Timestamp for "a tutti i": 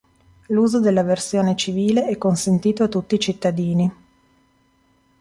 2.81-3.19